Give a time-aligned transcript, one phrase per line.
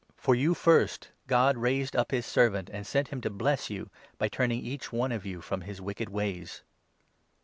[0.23, 3.69] 219 For you, first, God raised up his Servant, and sent him to bless 26
[3.69, 6.63] you, by turning each one of you from his wicked ways."